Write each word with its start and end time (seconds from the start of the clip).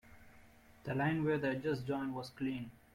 The 0.83 0.95
line 0.95 1.23
where 1.23 1.37
the 1.37 1.49
edges 1.49 1.83
join 1.83 2.15
was 2.15 2.31
clean. 2.31 2.71